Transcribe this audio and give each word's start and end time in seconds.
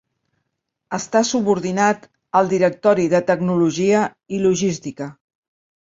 Està 0.97 1.21
subordinat 1.31 2.09
al 2.41 2.49
Directori 2.55 3.07
de 3.15 3.23
Tecnologia 3.31 4.01
i 4.39 4.45
Logística. 4.47 5.13